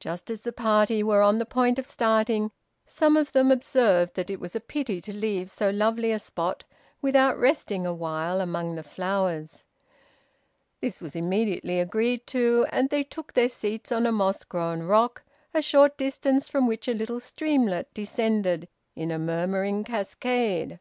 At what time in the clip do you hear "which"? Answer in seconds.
16.66-16.88